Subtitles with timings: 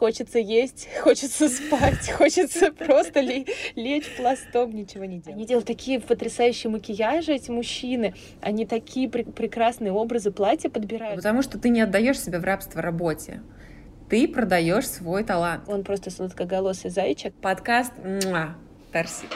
[0.00, 5.36] хочется есть, хочется спать, хочется просто лечь пластом, ничего не делать.
[5.36, 11.16] Они делают такие потрясающие макияжи, эти мужчины, они такие прекрасные образы платья подбирают.
[11.16, 13.42] Потому что ты не отдаешь себя в рабство работе.
[14.08, 15.64] Ты продаешь свой талант.
[15.68, 17.34] Он просто сладкоголосый зайчик.
[17.34, 18.56] Подкаст Муа.
[18.92, 19.26] Тарси.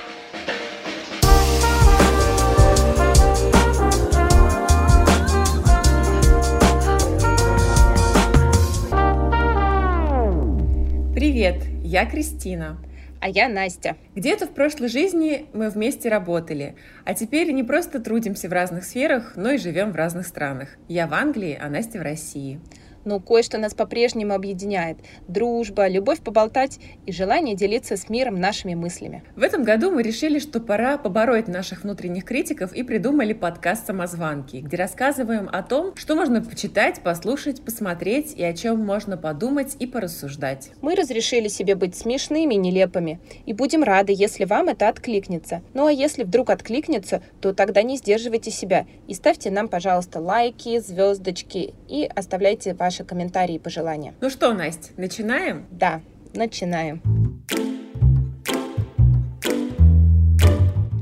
[11.24, 12.76] Привет, я Кристина.
[13.18, 13.96] А я Настя.
[14.14, 16.76] Где-то в прошлой жизни мы вместе работали,
[17.06, 20.76] а теперь не просто трудимся в разных сферах, но и живем в разных странах.
[20.86, 22.60] Я в Англии, а Настя в России
[23.04, 24.98] но кое-что нас по-прежнему объединяет.
[25.28, 29.22] Дружба, любовь поболтать и желание делиться с миром нашими мыслями.
[29.36, 34.56] В этом году мы решили, что пора побороть наших внутренних критиков и придумали подкаст «Самозванки»,
[34.56, 39.86] где рассказываем о том, что можно почитать, послушать, посмотреть и о чем можно подумать и
[39.86, 40.70] порассуждать.
[40.80, 45.62] Мы разрешили себе быть смешными, нелепыми и будем рады, если вам это откликнется.
[45.74, 50.78] Ну а если вдруг откликнется, то тогда не сдерживайте себя и ставьте нам, пожалуйста, лайки,
[50.78, 54.14] звездочки и оставляйте ваши ваши комментарии и пожелания.
[54.20, 55.66] Ну что, Настя, начинаем?
[55.70, 56.00] Да,
[56.34, 57.23] начинаем.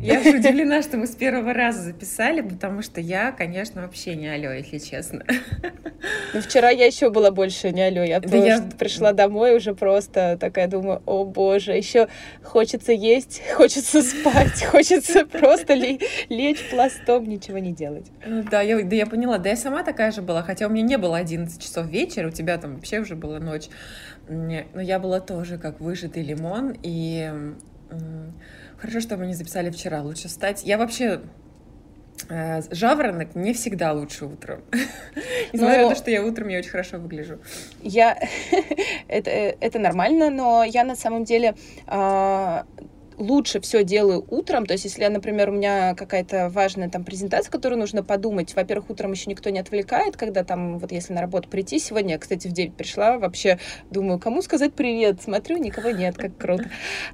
[0.02, 4.26] Я уже удивлена, что мы с первого раза записали, потому что я, конечно, вообще не
[4.26, 5.24] алё, если честно.
[6.34, 8.02] Ну, вчера я еще была больше не алё.
[8.02, 12.08] Я, да я пришла домой уже просто такая думаю, о боже, еще
[12.42, 18.06] хочется есть, хочется спать, хочется просто лечь пластом, ничего не делать.
[18.26, 19.38] Ну да, я, да я поняла.
[19.38, 22.32] Да я сама такая же была, хотя у меня не было 11 часов вечера, у
[22.32, 23.68] тебя там вообще уже была ночь.
[24.28, 27.30] Но я была тоже как выжатый лимон, и
[28.82, 30.02] Хорошо, что мы не записали вчера.
[30.02, 30.64] Лучше встать.
[30.64, 31.20] Я вообще
[32.28, 34.64] э, Жаворонок не всегда лучше утром.
[35.52, 37.38] Несмотря на то, что я утром я очень хорошо выгляжу.
[37.80, 38.18] Я...
[39.06, 41.54] это, э, это нормально, но я на самом деле
[41.86, 42.66] а,
[43.22, 44.66] лучше все делаю утром.
[44.66, 49.12] То есть, если, например, у меня какая-то важная там презентация, которую нужно подумать, во-первых, утром
[49.12, 52.52] еще никто не отвлекает, когда там, вот если на работу прийти сегодня, я, кстати, в
[52.52, 53.58] 9 пришла, вообще
[53.90, 56.64] думаю, кому сказать привет, смотрю, никого нет, как круто.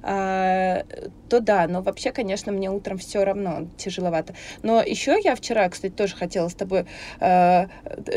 [0.01, 0.83] А,
[1.29, 4.33] то да, но вообще, конечно, мне утром все равно тяжеловато.
[4.63, 6.85] Но еще я вчера, кстати, тоже хотела с тобой
[7.19, 7.67] э,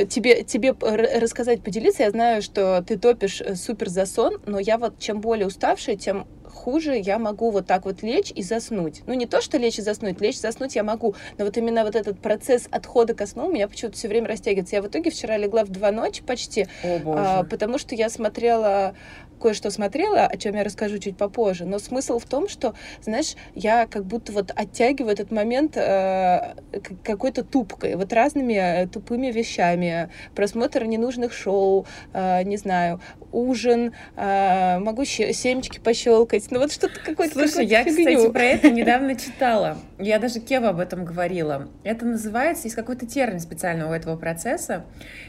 [0.09, 2.05] тебе, тебе рассказать, поделиться.
[2.05, 5.97] Я знаю, что ты топишь э, супер за сон, но я вот чем более уставшая,
[5.97, 9.03] тем хуже я могу вот так вот лечь и заснуть.
[9.07, 11.85] Ну, не то, что лечь и заснуть, лечь и заснуть я могу, но вот именно
[11.85, 14.77] вот этот процесс отхода ко сну у меня почему-то все время растягивается.
[14.77, 18.95] Я в итоге вчера легла в два ночи почти, а, потому что я смотрела
[19.43, 23.87] кое-что смотрела, о чем я расскажу чуть попозже, но смысл в том, что, знаешь, я
[23.87, 26.55] как будто вот оттягиваю этот момент э,
[27.03, 33.01] какой-то тупкой, вот разными э, тупыми вещами, просмотр ненужных шоу, э, не знаю,
[33.33, 37.35] ужин, э, могу семечки пощелкать, ну вот что-то какое-то.
[37.35, 38.17] Слушай, я, фигню.
[38.17, 41.69] кстати, про это недавно читала, я даже Кева об этом говорила.
[41.83, 44.85] Это называется, есть какой-то термин специального у этого процесса,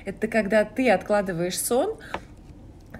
[0.06, 1.97] это когда ты откладываешь сон,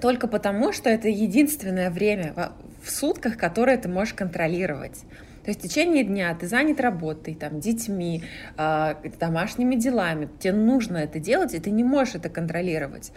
[0.04, 2.52] только потому, что это единственное время
[2.84, 5.00] в сутках, которое ты можешь контролировать.
[5.46, 8.22] То есть в течение дня ты занят работой, там, детьми,
[8.58, 13.14] э, домашними делами, тебе нужно это делать, и ты не можешь это контролировать.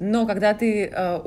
[0.00, 1.18] Но когда ты э,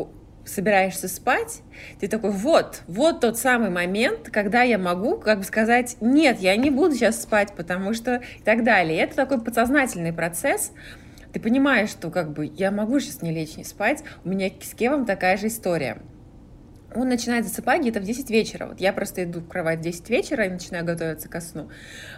[0.45, 1.61] собираешься спать,
[1.99, 6.55] ты такой, вот, вот тот самый момент, когда я могу, как бы сказать, нет, я
[6.55, 8.97] не буду сейчас спать, потому что и так далее.
[8.97, 10.71] И это такой подсознательный процесс,
[11.33, 14.73] ты понимаешь, что как бы я могу сейчас не лечь, не спать, у меня с
[14.73, 15.97] Кевом такая же история.
[16.95, 18.65] Он начинает засыпать где-то в 10 вечера.
[18.65, 21.69] Вот я просто иду в кровать в 10 вечера и начинаю готовиться ко сну.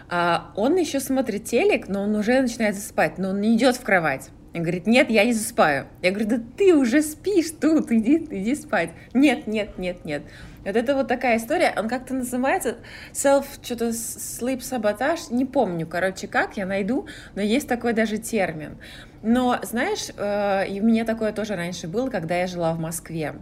[0.10, 3.84] А он еще смотрит телек, но он уже начинает засыпать, но он не идет в
[3.84, 4.30] кровать.
[4.54, 5.88] Он говорит, нет, я не засыпаю.
[6.02, 8.92] Я говорю, да ты уже спишь тут, иди, иди спать.
[9.14, 10.24] Нет, нет, нет, нет.
[10.66, 12.78] Вот это вот такая история, он как-то называется
[13.14, 18.78] self, что-то sleep sabotage, не помню, короче, как, я найду, но есть такой даже термин.
[19.22, 23.36] Но, знаешь, э, и у меня такое тоже раньше было, когда я жила в Москве.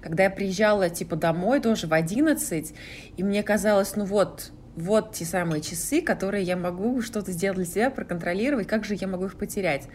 [0.00, 2.74] Когда я приезжала, типа, домой тоже в 11,
[3.16, 7.66] и мне казалось, ну вот, вот те самые часы, которые я могу что-то сделать для
[7.66, 9.88] себя, проконтролировать, как же я могу их потерять.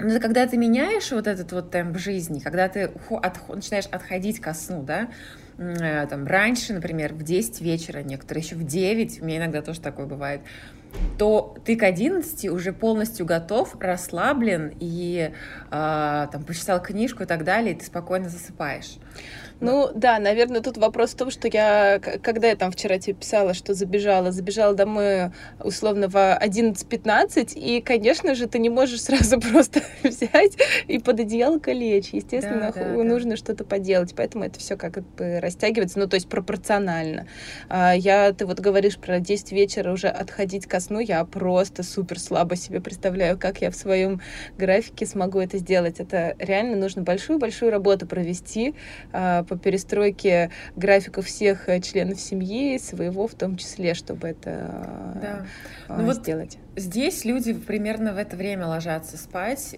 [0.00, 4.82] Но когда ты меняешь вот этот вот темп жизни, когда ты начинаешь отходить ко сну,
[4.82, 5.08] да,
[5.58, 9.80] э, там, раньше, например, в 10 вечера, некоторые еще в 9, у меня иногда тоже
[9.80, 10.42] такое бывает,
[11.18, 15.32] то ты к 11 уже полностью готов, расслаблен и
[15.70, 18.98] э, там почитал книжку и так далее, и ты спокойно засыпаешь.
[19.60, 23.54] Ну да, наверное, тут вопрос в том, что я, когда я там вчера тебе писала,
[23.54, 29.82] что забежала, забежала домой условно в 11-15, и, конечно же, ты не можешь сразу просто
[30.02, 30.56] взять
[30.86, 32.10] и под одеялко лечь.
[32.12, 33.36] Естественно, да, да, нужно да.
[33.36, 37.26] что-то поделать, поэтому это все как бы растягивается, ну то есть пропорционально.
[37.68, 42.18] А, я, ты вот говоришь про 10 вечера уже отходить ко сну, я просто супер
[42.18, 44.20] слабо себе представляю, как я в своем
[44.56, 46.00] графике смогу это сделать.
[46.00, 48.74] Это реально нужно большую-большую работу провести,
[49.12, 55.46] а, по перестройке графиков всех э, членов семьи, своего в том числе, чтобы это да.
[55.88, 56.58] А, ну сделать.
[56.74, 59.76] Вот здесь люди примерно в это время ложатся спать.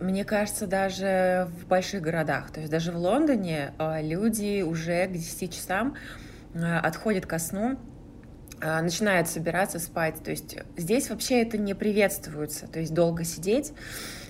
[0.00, 5.12] Мне кажется, даже в больших городах, то есть даже в Лондоне э, люди уже к
[5.12, 5.96] 10 часам
[6.54, 7.76] э, отходят ко сну,
[8.60, 10.22] начинают собираться спать.
[10.22, 13.72] То есть здесь вообще это не приветствуется, то есть долго сидеть.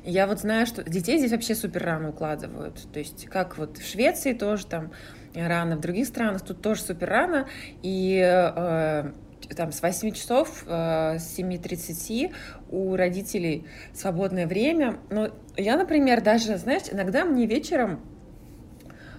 [0.04, 2.90] Я вот знаю, что детей здесь вообще супер рано укладывают.
[2.92, 4.92] То есть как вот в Швеции тоже там
[5.34, 7.48] рано, в других странах тут тоже супер рано.
[7.82, 9.12] И э,
[9.56, 12.32] там с 8 часов, э, с 7.30
[12.70, 14.98] у родителей свободное время.
[15.10, 18.00] Но я, например, даже, знаешь, иногда мне вечером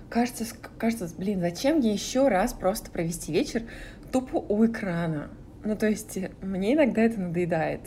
[0.09, 0.45] кажется,
[0.77, 3.63] кажется, блин, зачем мне еще раз просто провести вечер
[4.11, 5.29] тупо у экрана?
[5.63, 7.81] Ну, то есть мне иногда это надоедает.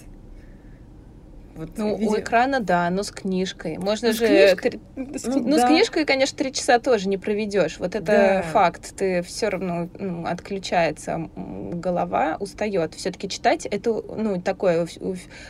[1.54, 2.12] Вот ну, видео.
[2.12, 3.76] у экрана, да, но с книжкой.
[3.76, 4.26] Можно ну, же...
[4.26, 4.70] Книжкой...
[4.70, 5.18] Три...
[5.18, 5.24] С...
[5.24, 5.66] Ну, ну да.
[5.66, 7.78] с книжкой, конечно, три часа тоже не проведешь.
[7.78, 8.42] Вот это да.
[8.42, 8.94] факт.
[8.96, 12.94] Ты все равно ну, отключается голова, устает.
[12.94, 14.86] Все-таки читать это, ну, такое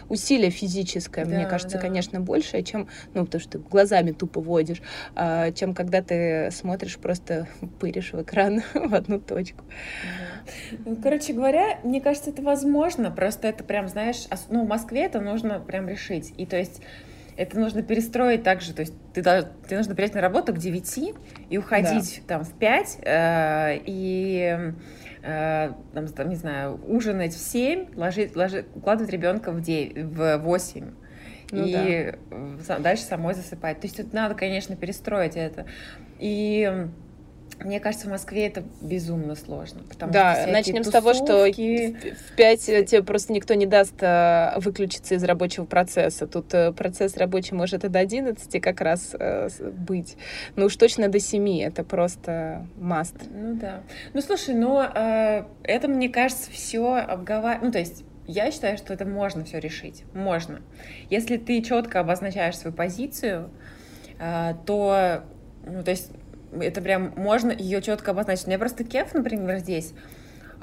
[0.08, 1.82] усилие физическое, да, мне кажется, да.
[1.82, 4.82] конечно, большее, чем, ну, потому что ты глазами тупо водишь,
[5.14, 7.46] а, чем когда ты смотришь, просто
[7.80, 9.64] пыришь в экран в одну точку.
[9.64, 10.31] Да.
[10.84, 13.10] Ну, короче говоря, мне кажется, это возможно.
[13.10, 16.32] Просто это прям, знаешь, ну, в Москве это нужно прям решить.
[16.36, 16.80] И то есть
[17.36, 21.14] это нужно перестроить так же, то есть ты, ты нужно приехать на работу к 9
[21.48, 22.34] и уходить да.
[22.34, 24.72] там в 5, э, и
[25.22, 30.38] э, там, там, не знаю, ужинать в 7, ложить, ложить, укладывать ребенка в, 9, в
[30.38, 30.90] 8.
[31.52, 32.14] Ну, и
[32.66, 32.78] да.
[32.78, 33.80] дальше самой засыпать.
[33.80, 35.66] То есть тут надо, конечно, перестроить это.
[36.18, 36.88] И
[37.64, 39.82] мне кажется, в Москве это безумно сложно.
[39.88, 40.88] Потому да, что начнем тусовки...
[40.88, 46.26] с того, что в 5 тебе просто никто не даст а, выключиться из рабочего процесса.
[46.26, 49.14] Тут а, процесс рабочий может и до 11 как раз
[49.60, 50.16] быть.
[50.56, 51.62] Ну уж точно до 7.
[51.62, 53.16] Это просто маст.
[53.30, 53.82] Ну да.
[54.12, 57.64] Ну слушай, но э, это, мне кажется, все обговаривать.
[57.64, 60.04] Ну то есть я считаю, что это можно все решить.
[60.14, 60.60] Можно.
[61.10, 63.50] Если ты четко обозначаешь свою позицию,
[64.18, 65.24] э, то
[65.64, 66.10] ну, то есть
[66.60, 68.46] это прям можно ее четко обозначить.
[68.46, 69.92] У меня просто Кеф, например, здесь,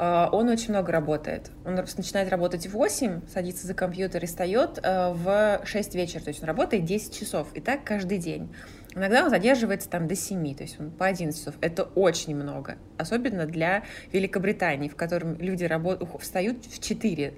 [0.02, 1.52] а, он очень много работает.
[1.66, 6.22] Он начинает работать в 8, садится за компьютер и встает а, в 6 вечера.
[6.24, 7.48] То есть он работает 10 часов.
[7.54, 8.50] И так каждый день.
[8.96, 11.56] Иногда он задерживается там до 7, то есть он по 11 часов.
[11.60, 12.78] Это очень много.
[12.98, 13.84] Особенно для
[14.14, 16.02] Великобритании, в котором люди работ...
[16.22, 17.34] встают в 4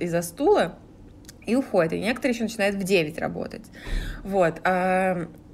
[0.00, 0.78] из-за стула
[1.46, 1.94] и уходят.
[1.94, 3.64] И некоторые еще начинают в 9 работать.
[4.22, 4.60] Вот.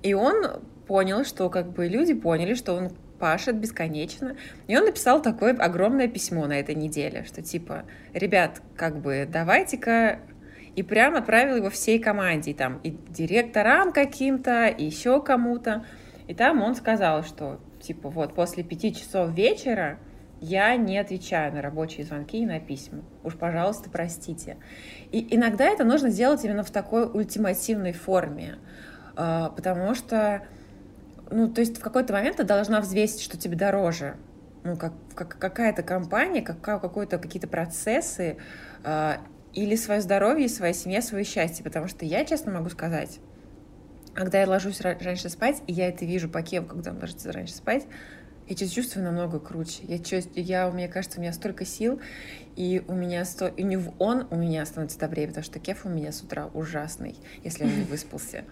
[0.02, 2.90] И он понял, что как бы люди поняли, что он
[3.20, 4.34] пашет бесконечно.
[4.66, 10.18] И он написал такое огромное письмо на этой неделе, что типа, ребят, как бы давайте-ка
[10.74, 15.84] и прям отправил его всей команде, и там и директорам каким-то, и еще кому-то.
[16.26, 20.00] И там он сказал, что типа вот после пяти часов вечера
[20.40, 23.04] я не отвечаю на рабочие звонки и на письма.
[23.22, 24.56] Уж, пожалуйста, простите.
[25.12, 28.58] И иногда это нужно сделать именно в такой ультимативной форме,
[29.14, 30.42] а, потому что
[31.30, 34.16] ну, то есть в какой-то момент ты должна взвесить, что тебе дороже.
[34.62, 38.36] Ну, как, как какая-то компания, как, какой-то, какие-то процессы,
[38.84, 39.12] э,
[39.54, 41.64] или свое здоровье, своя семья, свое счастье.
[41.64, 43.20] Потому что я, честно могу сказать,
[44.14, 47.54] когда я ложусь раньше спать, и я это вижу по Кеву, когда он ложится раньше
[47.54, 47.86] спать,
[48.46, 49.82] я чувствую намного круче.
[49.84, 49.98] Я,
[50.34, 52.00] я, мне кажется, у меня столько сил,
[52.60, 53.46] и у меня сто...
[53.48, 57.16] и не он у меня становится добрее, потому что кеф у меня с утра ужасный,
[57.42, 58.44] если он не выспался.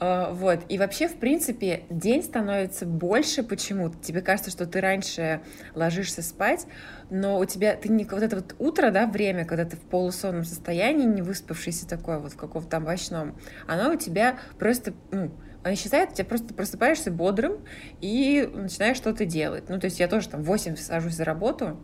[0.00, 0.60] А, вот.
[0.68, 3.96] И вообще, в принципе, день становится больше почему-то.
[4.02, 5.40] Тебе кажется, что ты раньше
[5.74, 6.66] ложишься спать,
[7.08, 10.44] но у тебя, ты не вот это вот утро, да, время, когда ты в полусонном
[10.44, 15.30] состоянии, не выспавшийся такой вот в каком-то там овощном, оно у тебя просто, ну,
[15.64, 17.64] она считает, тебя просто просыпаешься бодрым
[18.02, 19.70] и начинаешь что-то делать.
[19.70, 21.78] Ну, то есть я тоже там в 8 сажусь за работу,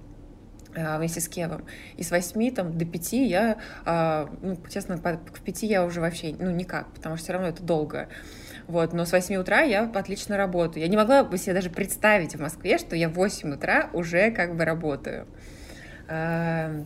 [0.74, 1.64] вместе с Кевом.
[1.96, 6.34] И с 8 там, до 5 я, а, ну, честно, к 5 я уже вообще,
[6.38, 8.08] ну, никак, потому что все равно это долго.
[8.66, 10.82] Вот, но с 8 утра я отлично работаю.
[10.82, 14.30] Я не могла бы себе даже представить в Москве, что я в 8 утра уже
[14.30, 15.26] как бы работаю.
[16.08, 16.82] А,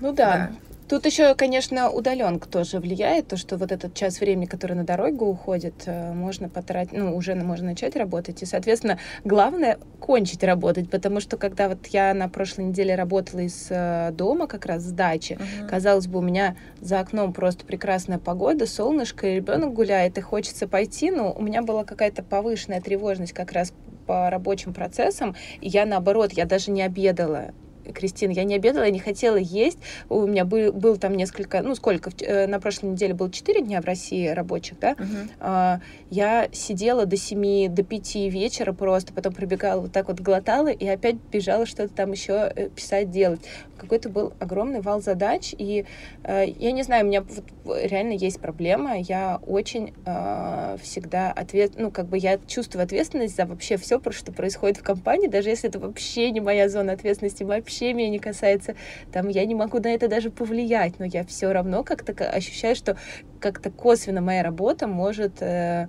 [0.00, 0.50] Ну да, да.
[0.88, 5.24] Тут еще, конечно, удаленка тоже влияет, то, что вот этот час времени, который на дорогу
[5.24, 8.42] уходит, э, можно потратить, ну, уже можно начать работать.
[8.42, 13.68] И, соответственно, главное кончить работать, потому что когда вот я на прошлой неделе работала из
[13.70, 15.68] э, дома, как раз с дачи, uh-huh.
[15.68, 20.68] казалось бы, у меня за окном просто прекрасная погода, солнышко, и ребенок гуляет, и хочется
[20.68, 23.72] пойти, но у меня была какая-то повышенная тревожность как раз
[24.06, 27.52] по рабочим процессам, и я наоборот, я даже не обедала.
[27.92, 29.78] Кристина, я не обедала, я не хотела есть.
[30.08, 33.80] У меня был, был там несколько, ну сколько, э, на прошлой неделе было 4 дня
[33.80, 34.96] в России рабочих, да.
[35.40, 40.68] А, я сидела до 7, до 5 вечера просто, потом пробегала вот так вот, глотала
[40.68, 43.40] и опять бежала что-то там еще э, писать, делать.
[43.76, 45.84] Какой-то был огромный вал задач, и
[46.22, 47.24] э, я не знаю, у меня
[47.64, 53.46] реально есть проблема, я очень э, всегда ответ, ну как бы я чувствую ответственность за
[53.46, 57.73] вообще все, что происходит в компании, даже если это вообще не моя зона ответственности, вообще
[57.74, 58.74] вообще меня не касается,
[59.12, 62.96] там я не могу на это даже повлиять, но я все равно как-то ощущаю, что
[63.40, 65.88] как-то косвенно моя работа может э,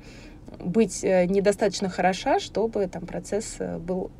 [0.59, 4.11] быть э, недостаточно хороша, чтобы там процесс э, был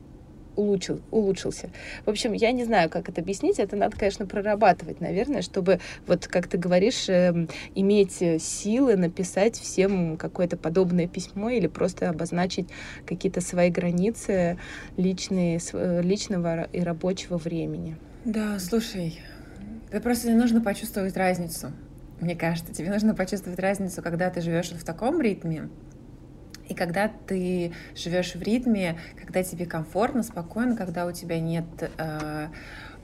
[0.56, 1.70] улучшил, улучшился.
[2.06, 3.60] В общем, я не знаю, как это объяснить.
[3.60, 10.18] Это надо, конечно, прорабатывать, наверное, чтобы, вот как ты говоришь, э, иметь силы написать всем
[10.18, 12.68] какое-то подобное письмо или просто обозначить
[13.06, 14.58] какие-то свои границы
[14.98, 17.98] личные, э, личного и рабочего времени.
[18.24, 19.20] Да, слушай,
[19.92, 21.72] это просто не нужно почувствовать разницу.
[22.20, 25.70] Мне кажется, тебе нужно почувствовать разницу, когда ты живешь в таком ритме,
[26.68, 31.66] и когда ты живешь в ритме, когда тебе комфортно, спокойно, когда у тебя нет
[31.98, 32.48] э,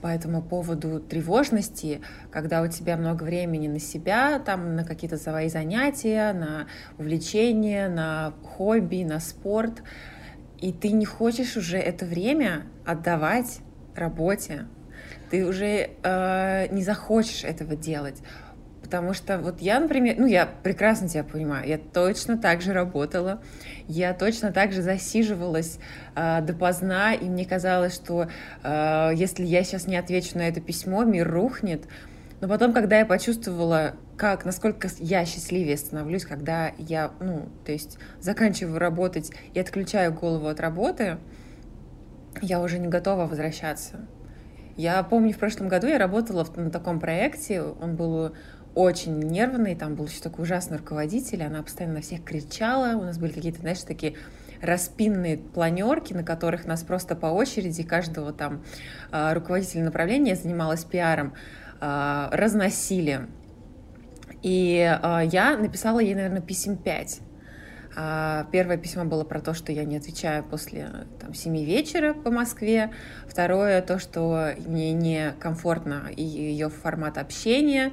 [0.00, 2.00] по этому поводу тревожности,
[2.30, 6.66] когда у тебя много времени на себя, там, на какие-то свои занятия, на
[6.98, 9.82] увлечения, на хобби, на спорт,
[10.60, 13.60] и ты не хочешь уже это время отдавать
[13.94, 14.66] работе,
[15.30, 18.22] ты уже э, не захочешь этого делать.
[18.92, 23.40] Потому что вот я, например, ну я прекрасно тебя понимаю, я точно так же работала,
[23.88, 25.78] я точно так же засиживалась
[26.14, 28.28] э, допоздна, и мне казалось, что
[28.62, 31.86] э, если я сейчас не отвечу на это письмо, мир рухнет.
[32.42, 37.96] Но потом, когда я почувствовала, как, насколько я счастливее становлюсь, когда я, ну, то есть
[38.20, 41.16] заканчиваю работать и отключаю голову от работы,
[42.42, 44.06] я уже не готова возвращаться.
[44.76, 48.32] Я помню, в прошлом году я работала на таком проекте, он был
[48.74, 53.18] очень нервный, там был еще такой ужасный руководитель, она постоянно на всех кричала, у нас
[53.18, 54.14] были какие-то, знаешь, такие
[54.62, 58.64] распинные планерки, на которых нас просто по очереди каждого там
[59.10, 61.34] а, руководителя направления занималась пиаром,
[61.80, 63.26] а, разносили.
[64.42, 67.20] И а, я написала ей, наверное, писем 5.
[68.52, 70.88] Первое письмо было про то, что я не отвечаю после
[71.20, 72.90] там, 7 вечера по Москве.
[73.28, 77.92] Второе, то, что мне некомфортно ее формат общения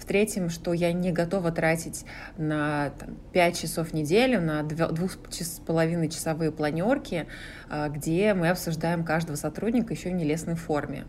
[0.00, 2.04] в-третьем, что я не готова тратить
[2.36, 7.26] на там, 5 часов в неделю, на двух с половиной часовые планерки,
[7.68, 11.04] а, где мы обсуждаем каждого сотрудника еще в нелестной форме.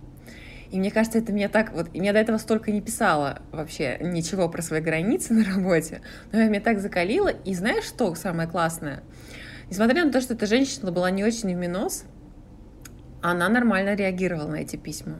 [0.71, 1.89] И мне кажется, это меня так вот...
[1.93, 6.49] Я до этого столько не писала вообще ничего про свои границы на работе, но это
[6.49, 7.27] меня так закалило.
[7.29, 9.03] И знаешь, что самое классное?
[9.69, 12.03] Несмотря на то, что эта женщина была не очень в
[13.21, 15.19] она нормально реагировала на эти письма.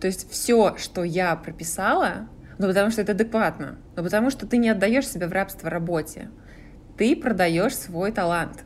[0.00, 3.76] То есть все, что я прописала, ну, потому что это адекватно.
[3.96, 6.30] Ну, потому что ты не отдаешь себя в рабство работе.
[6.96, 8.64] Ты продаешь свой талант.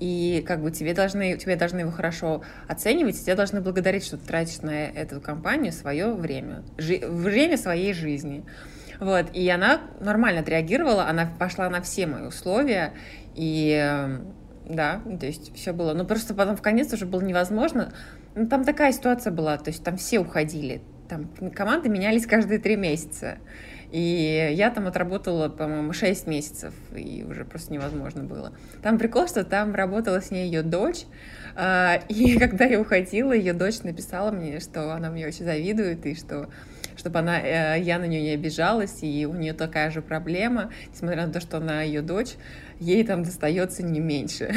[0.00, 4.16] И как бы тебе должны, тебе должны его хорошо оценивать, и тебе должны благодарить, что
[4.16, 8.44] ты тратишь на эту компанию свое время, жи, время своей жизни.
[8.98, 12.92] Вот, и она нормально отреагировала, она пошла на все мои условия,
[13.34, 14.18] и
[14.68, 15.94] да, то есть все было.
[15.94, 17.92] Но просто потом в конец уже было невозможно.
[18.34, 20.82] Ну, там такая ситуация была, то есть там все уходили
[21.14, 23.38] там команды менялись каждые три месяца.
[23.90, 28.52] И я там отработала, по-моему, 6 месяцев, и уже просто невозможно было.
[28.82, 31.04] Там прикол, что там работала с ней ее дочь,
[31.54, 36.16] а, и когда я уходила, ее дочь написала мне, что она мне очень завидует, и
[36.16, 36.48] что
[36.96, 41.26] чтобы она, э, я на нее не обижалась, и у нее такая же проблема, несмотря
[41.26, 42.34] на то, что она ее дочь,
[42.80, 44.54] ей там достается не меньше.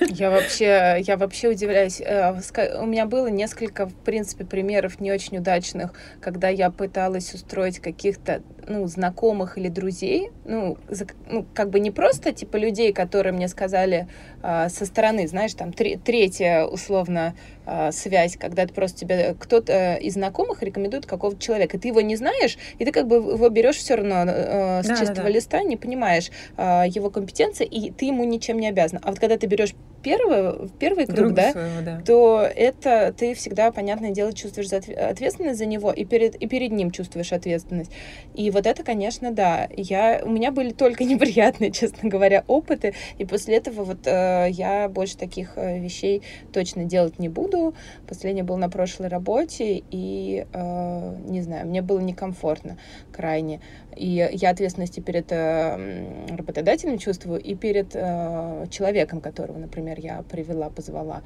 [0.00, 2.00] Я вообще, я вообще удивляюсь.
[2.00, 2.32] Э,
[2.80, 8.42] у меня было несколько, в принципе, примеров не очень удачных, когда я пыталась устроить каких-то
[8.68, 13.48] ну, знакомых или друзей, ну, за, ну, как бы не просто, типа, людей, которые мне
[13.48, 14.08] сказали
[14.42, 17.34] э, со стороны, знаешь, там, тр третья, условно,
[17.66, 22.00] э, связь, когда ты просто тебе кто-то из знакомых рекомендует какого-то человека, и ты его
[22.00, 25.22] не знаешь, и ты как бы его берешь все равно э, с да, чистого да,
[25.24, 25.28] да.
[25.28, 29.00] листа, не понимаешь э, его компетенции, и ты ему ничем не обязан.
[29.02, 32.00] А вот когда ты берешь первый, в первый круг, Друга да, своего, да.
[32.04, 36.90] то это ты всегда, понятное дело, чувствуешь ответственность за него и перед, и перед ним
[36.90, 37.90] чувствуешь ответственность.
[38.34, 39.68] И вот это, конечно, да.
[39.76, 44.88] Я, у меня были только неприятные, честно говоря, опыты, и после этого вот э, я
[44.88, 47.74] больше таких э, вещей точно делать не буду.
[48.06, 52.78] Последний был на прошлой работе, и, э, не знаю, мне было некомфортно
[53.12, 53.60] крайне.
[53.96, 60.68] И я ответственности перед э, работодателем чувствую и перед э, человеком, которого, например, я привела,
[60.68, 61.22] позвала.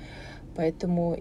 [0.55, 1.17] Поэтому,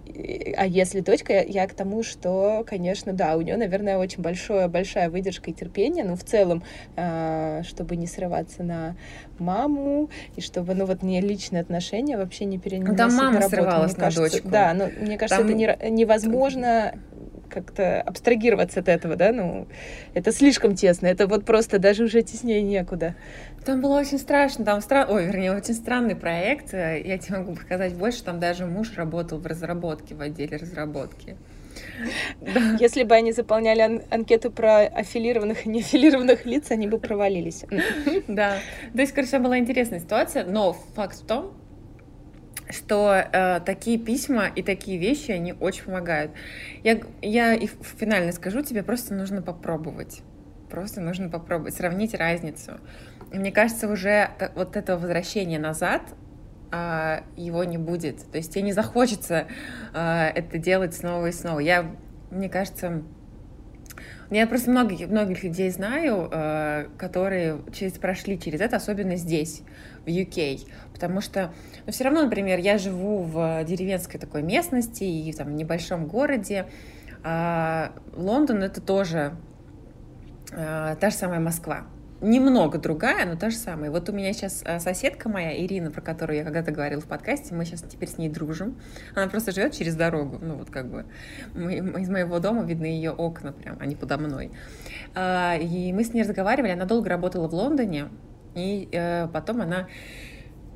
[0.58, 4.68] а если дочка, я, я к тому, что, конечно, да, у нее, наверное, очень большое,
[4.68, 6.64] большая выдержка и терпение, ну, в целом,
[6.98, 8.98] э, чтобы не срываться на
[9.40, 13.56] маму, и чтобы, ну, вот не личные отношения вообще не переносить Там мама на работу.
[13.56, 14.50] срывалась на кажется, дочку.
[14.50, 16.94] Да, но мне кажется, Там- это не, невозможно
[17.52, 19.68] как-то абстрагироваться от этого, да, ну,
[20.14, 23.16] это слишком тесно, это вот просто даже уже теснее некуда.
[23.66, 25.06] Там было очень страшно, там стра...
[25.08, 26.74] ой, вернее, очень странный проект.
[26.74, 31.38] Э, Я тебе могу сказать больше, там даже муж работал в разработке, в отделе разработки.
[32.42, 32.78] Да.
[32.80, 37.66] Если бы они заполняли ан- анкету про аффилированных и неаффилированных лиц, они бы провалились.
[38.28, 38.58] Да.
[38.94, 41.54] То есть, короче, была интересная ситуация, но факт в том,
[42.72, 46.32] что э, такие письма и такие вещи, они очень помогают.
[46.84, 50.22] Я, я и финально скажу тебе, просто нужно попробовать.
[50.70, 52.80] Просто нужно попробовать, сравнить разницу.
[53.32, 56.02] И мне кажется, уже вот это возвращение назад,
[56.72, 58.30] а, его не будет.
[58.32, 59.48] То есть тебе не захочется
[59.94, 61.60] а, это делать снова и снова.
[61.60, 61.92] Я,
[62.30, 63.04] мне кажется,
[64.38, 69.62] я просто многих, многих людей знаю, э, которые через, прошли через это, особенно здесь,
[70.06, 70.68] в UK.
[70.94, 71.54] Потому что,
[71.86, 76.68] ну, все равно, например, я живу в деревенской такой местности и там, в небольшом городе.
[77.24, 79.36] А Лондон это тоже
[80.52, 81.88] э, та же самая Москва.
[82.22, 83.90] Немного другая, но та же самая.
[83.90, 87.56] Вот у меня сейчас э, соседка моя, Ирина, про которую я когда-то говорила в подкасте,
[87.56, 88.78] мы сейчас теперь с ней дружим.
[89.16, 90.38] Она просто живет через дорогу.
[90.40, 91.06] Ну, вот как бы
[91.56, 94.52] мы- из моего дома видны ее окна прям, они подо мной.
[95.16, 98.10] А, И мы с ней разговаривали, она долго работала в Лондоне,
[98.54, 99.88] и э, потом она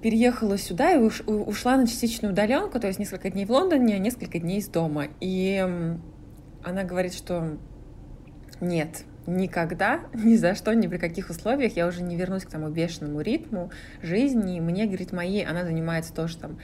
[0.02, 4.40] переехала сюда и ушла на частичную удаленку, то есть несколько дней в Лондоне, а несколько
[4.40, 5.06] дней из дома.
[5.20, 5.64] И
[6.64, 7.58] она говорит, что
[8.62, 12.70] нет, никогда, ни за что, ни при каких условиях я уже не вернусь к тому
[12.70, 14.58] бешеному ритму жизни.
[14.58, 16.58] И мне, говорит, моей, она занимается тоже там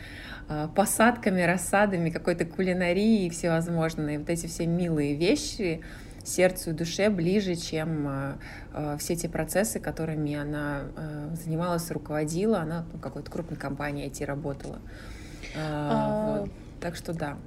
[0.48, 4.18] а, посадками, рассадами, какой-то кулинарией всевозможной.
[4.18, 5.82] Вот эти все милые вещи
[6.24, 8.38] сердцу и душе ближе, чем а,
[8.74, 10.84] а, все те процессы, которыми она
[11.34, 12.60] занималась, руководила.
[12.60, 14.80] Она в какой-то крупной компании IT работала.
[15.56, 16.52] А, вот.
[16.80, 17.38] Так что да.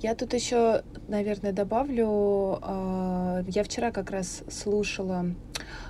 [0.00, 2.58] Я тут еще, наверное, добавлю.
[2.62, 5.26] а, Я вчера как раз слушала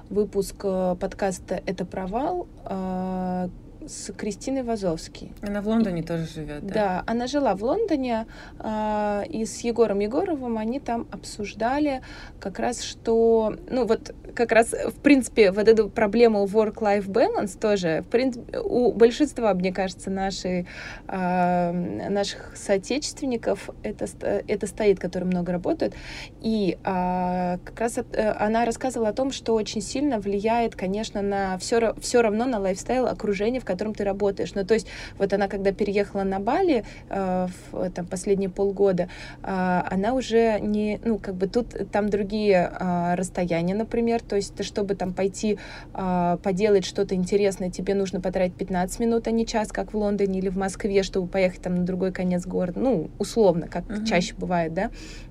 [0.09, 3.51] выпуск э, подкаста «Это провал» а,
[3.87, 5.33] с Кристиной Вазовски.
[5.42, 6.75] Она в Лондоне тоже живет, да?
[6.75, 8.27] Да, она жила в Лондоне,
[8.59, 12.01] а, и с Егором Егоровым они там обсуждали
[12.40, 18.05] как раз, что, ну вот как раз, в принципе, вот эту проблему work-life balance тоже,
[18.07, 20.68] в принципе, у большинства, мне кажется, нашей,
[21.09, 24.07] а, наших соотечественников это,
[24.46, 25.94] это стоит, которые много работают,
[26.40, 31.20] и а, как раз от- э, она рассказывала о том, что очень сильно влияет, конечно,
[31.20, 34.55] на все, все равно на лайфстайл окружения, в котором ты работаешь.
[34.55, 34.87] Ну, то есть
[35.18, 39.09] вот она, когда переехала на Бали э, в там, последние полгода,
[39.42, 44.62] а, она уже не, ну, как бы тут, там другие а, расстояния, например, то есть
[44.64, 45.59] чтобы там пойти
[45.95, 50.38] а, поделать что-то интересное, тебе нужно потратить 15 минут, а не час, как в Лондоне
[50.38, 54.05] или в Москве, чтобы поехать там на другой конец города, ну, условно, как Мгм.
[54.07, 54.91] чаще бывает, да,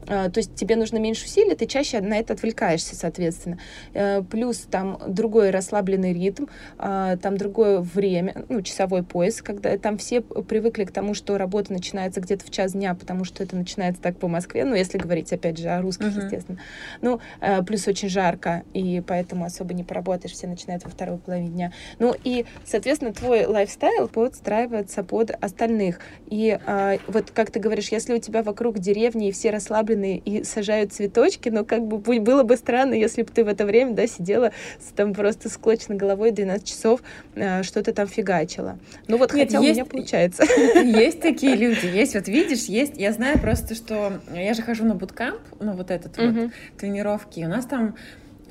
[0.10, 3.60] А, то есть тебе нужно меньше усилий, ты чаще на это отвлекаешься, соответственно.
[3.94, 6.46] Э, Плюс там другой расслабленный ритм,
[6.78, 11.74] а, там другое время, ну, часовой пояс, когда там все привыкли к тому, что работа
[11.74, 15.32] начинается где-то в час дня, потому что это начинается так по Москве, ну, если говорить,
[15.34, 16.24] опять же, о русских, Мгм.
[16.24, 16.58] естественно.
[17.02, 21.50] Ну, э, плюс очень жарко, и поэтому особо не поработаешь, все начинают во второй половине
[21.50, 21.72] дня.
[22.00, 26.00] Ну, и, соответственно, твой лайфстайл подстраивается под остальных.
[26.28, 30.44] И а, вот, как ты говоришь, если у тебя вокруг деревни и все расслабленные и
[30.44, 34.08] сажают цветочки, ну, как бы было бы странно, если бы ты в это время, да,
[34.08, 37.02] сидела с, там просто склоченной головой 12 часов,
[37.36, 38.78] а, что-то там фигачила.
[39.08, 40.44] Ну, вот Нет, хотя есть- у меня получается.
[40.84, 44.96] Есть такие люди, есть, вот видишь, есть, я знаю просто, что я же хожу на
[44.96, 47.96] буткамп, ну вот этот вот, тренировки, и у нас там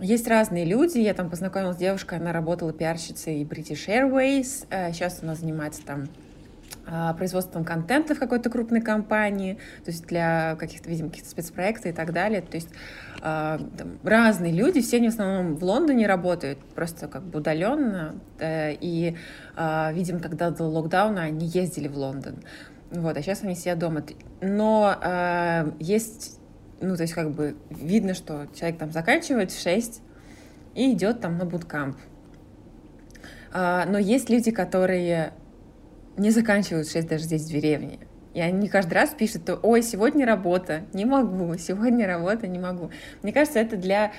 [0.01, 5.35] есть разные люди, я там познакомилась с девушкой, она работала пиарщицей British Airways, сейчас она
[5.35, 6.09] занимается там
[6.89, 9.55] а, производством контента в какой-то крупной компании,
[9.85, 12.43] то есть для каких-то, видимо, каких-то спецпроектов и так далее.
[12.43, 12.69] То есть
[13.23, 18.15] э, там, разные люди, все они в основном в Лондоне работают, просто как бы удаленно.
[18.39, 19.17] Э, и,
[19.57, 22.37] э, видимо, когда до локдауна они ездили в Лондон.
[22.93, 24.05] Вот, а сейчас они все дома.
[24.41, 26.39] Но э, есть,
[26.81, 30.03] ну, то есть как бы видно, что человек там заканчивает в 6
[30.75, 31.97] и идет там на буткамп.
[33.53, 35.33] Э, но есть люди, которые
[36.17, 37.99] не заканчивают 6 даже здесь в деревне.
[38.35, 42.91] И они каждый раз пишут, ой, сегодня работа, не могу, сегодня работа, не могу.
[43.23, 44.13] Мне кажется, это для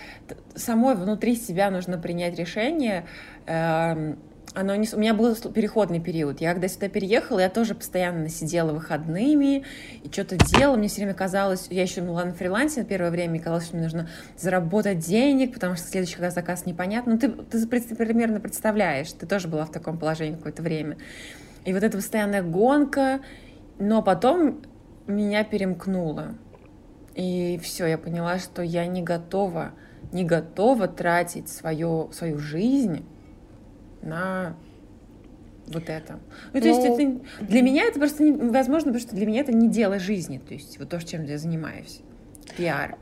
[0.55, 3.05] самой внутри себя нужно принять решение.
[3.45, 4.17] Эм,
[4.57, 4.87] оно не...
[4.91, 6.41] У меня был переходный период.
[6.41, 9.63] Я когда сюда переехала, я тоже постоянно сидела выходными
[10.03, 10.77] и что-то делала.
[10.77, 13.75] Мне все время казалось, я еще была на фрилансе на первое время, и казалось, что
[13.75, 17.13] мне нужно заработать денег, потому что следующий заказ непонятно.
[17.13, 20.97] Ну, ты, ты примерно представляешь, ты тоже была в таком положении какое-то время.
[21.63, 23.19] И вот эта постоянная гонка,
[23.77, 24.63] но потом
[25.05, 26.33] меня перемкнуло.
[27.13, 29.73] И все, я поняла, что я не готова,
[30.11, 33.05] не готова тратить свою, свою жизнь
[34.01, 34.55] на
[35.67, 36.19] вот это.
[36.53, 39.51] Ну, то ну, есть это, для меня это просто невозможно, потому что для меня это
[39.51, 42.01] не дело жизни, то есть вот то, чем я занимаюсь.
[42.55, 42.97] Пиар.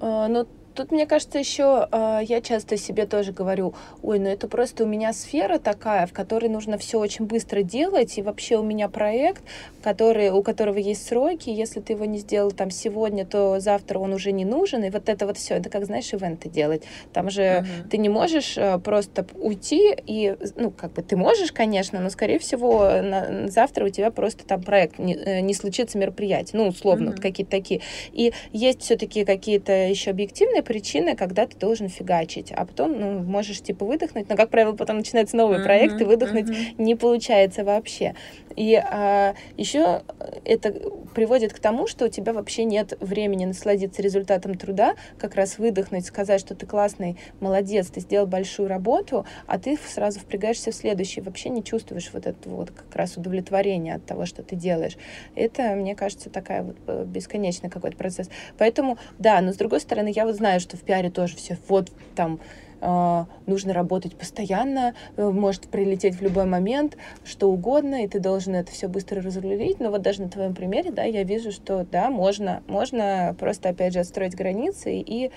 [0.00, 0.46] А, ну,
[0.78, 4.86] Тут, мне кажется, еще э, я часто себе тоже говорю, ой, ну это просто у
[4.86, 9.42] меня сфера такая, в которой нужно все очень быстро делать, и вообще у меня проект,
[9.82, 14.12] который, у которого есть сроки, если ты его не сделал там сегодня, то завтра он
[14.12, 16.84] уже не нужен, и вот это вот все, это как, знаешь, ивенты делать.
[17.12, 17.88] Там же uh-huh.
[17.90, 22.38] ты не можешь э, просто уйти, и, ну, как бы ты можешь, конечно, но, скорее
[22.38, 27.10] всего, на, завтра у тебя просто там проект, не, э, не случится мероприятие, ну, условно,
[27.10, 27.20] uh-huh.
[27.20, 27.80] какие-то такие.
[28.12, 33.62] И есть все-таки какие-то еще объективные причины, когда ты должен фигачить, а потом, ну, можешь,
[33.62, 36.74] типа, выдохнуть, но, как правило, потом начинается новый uh-huh, проект, и выдохнуть uh-huh.
[36.76, 38.14] не получается вообще.
[38.54, 40.02] И а, еще
[40.44, 40.74] это
[41.14, 46.04] приводит к тому, что у тебя вообще нет времени насладиться результатом труда, как раз выдохнуть,
[46.04, 51.22] сказать, что ты классный, молодец, ты сделал большую работу, а ты сразу впрягаешься в следующий,
[51.22, 54.98] вообще не чувствуешь вот это вот как раз удовлетворение от того, что ты делаешь.
[55.34, 58.28] Это, мне кажется, такая вот э, бесконечный какой-то процесс.
[58.58, 61.90] Поэтому, да, но с другой стороны, я вот знаю, что в пиаре тоже все вот
[62.14, 62.40] там
[62.80, 68.70] нужно работать постоянно, э, может прилететь в любой момент, что угодно, и ты должен это
[68.70, 69.80] все быстро разрулить.
[69.80, 73.94] Но вот даже на твоем примере, да, я вижу, что да, можно, можно просто, опять
[73.94, 75.30] же, отстроить границы и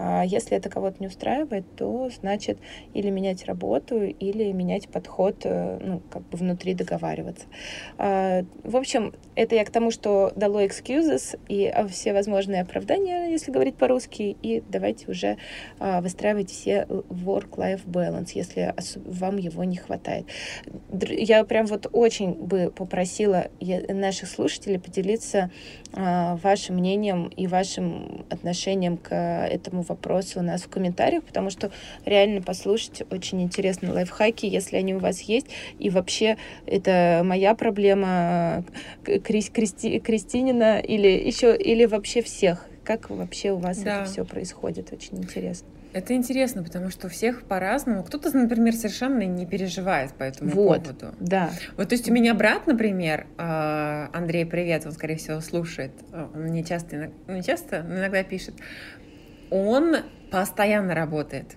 [0.00, 2.58] а если это кого-то не устраивает, то значит
[2.94, 7.46] или менять работу, или менять подход, э, ну, как бы внутри договариваться.
[7.96, 13.28] А, в общем, это я к тому, что дало excuses и а, все возможные оправдания,
[13.28, 15.36] если говорить по-русски, и давайте уже
[15.80, 18.74] выстраивать все work-life balance, если
[19.04, 20.26] вам его не хватает.
[20.90, 25.50] Я прям вот очень бы попросила наших слушателей поделиться
[25.92, 31.70] вашим мнением и вашим отношением к этому вопросы у нас в комментариях, потому что
[32.04, 35.46] реально послушать очень интересные лайфхаки, если они у вас есть.
[35.78, 38.64] И вообще это моя проблема
[39.04, 42.66] Кристи, Кристинина или еще или вообще всех.
[42.84, 44.02] Как вообще у вас да.
[44.02, 44.92] это все происходит?
[44.92, 45.68] Очень интересно.
[45.92, 48.04] Это интересно, потому что у всех по-разному.
[48.04, 51.14] Кто-то, например, совершенно не переживает по этому вот, поводу.
[51.18, 51.50] Да.
[51.76, 55.92] Вот, то есть у меня брат, например, а, Андрей, привет, он, скорее всего, слушает.
[56.12, 58.54] Он не часто, ну, не часто, но иногда пишет
[59.50, 59.96] он
[60.30, 61.56] постоянно работает.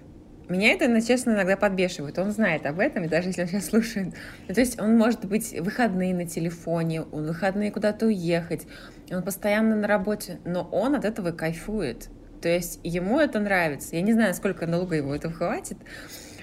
[0.49, 2.19] Меня это, честно, иногда подбешивает.
[2.19, 4.13] Он знает об этом, и даже если он сейчас слушает.
[4.47, 8.67] То есть он может быть выходные на телефоне, он выходные куда-то уехать,
[9.09, 12.09] он постоянно на работе, но он от этого кайфует.
[12.41, 13.95] То есть ему это нравится.
[13.95, 15.77] Я не знаю, сколько долго его этого хватит,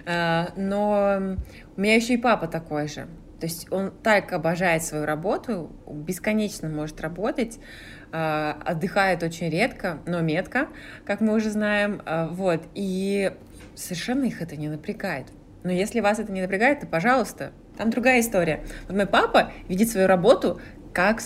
[0.06, 1.37] а, но
[1.76, 3.08] у меня еще и папа такой же.
[3.40, 7.61] То есть он так обожает свою работу, бесконечно может работать,
[8.11, 10.68] а, отдыхает очень редко, но метко,
[11.04, 13.32] как мы уже знаем, а, вот, и
[13.74, 15.26] совершенно их это не напрягает.
[15.62, 18.64] Но если вас это не напрягает, то, пожалуйста, там другая история.
[18.88, 20.61] Вот мой папа видит свою работу
[20.92, 21.20] как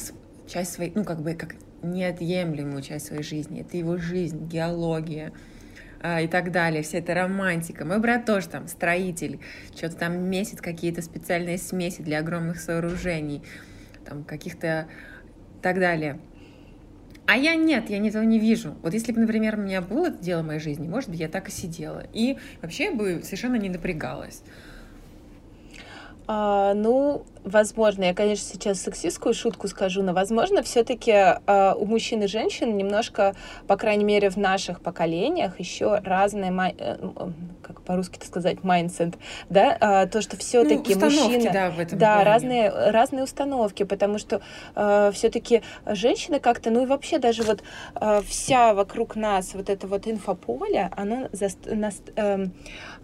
[0.46, 3.60] часть своей, ну, как бы, как неотъемлемую часть своей жизни.
[3.60, 5.32] Это его жизнь, геология
[6.00, 7.84] а, и так далее, вся эта романтика.
[7.84, 9.40] Мой брат тоже там строитель,
[9.76, 13.42] что-то там месяц какие-то специальные смеси для огромных сооружений,
[14.04, 14.88] там каких-то
[15.62, 16.18] так далее.
[17.26, 18.76] А я нет, я этого не вижу.
[18.82, 21.28] Вот если бы, например, у меня было это дело в моей жизни, может быть, я
[21.28, 22.04] так и сидела.
[22.12, 24.42] И вообще бы совершенно не напрягалась.
[26.26, 32.22] А, ну, возможно, я, конечно, сейчас сексистскую шутку скажу, но, возможно, все-таки а, у мужчин
[32.22, 33.35] и женщин немножко,
[33.66, 36.96] по крайней мере, в наших поколениях еще разные, э,
[37.84, 39.14] по-русски это сказать, mindset,
[39.48, 41.52] да, а, то, что все-таки ну, мужчина...
[41.52, 44.40] да, в этом Да, разные, разные установки, потому что
[44.74, 47.62] а, все-таки женщины как-то, ну и вообще даже вот
[47.94, 52.46] а, вся вокруг нас вот это вот инфополе, оно за, на, э,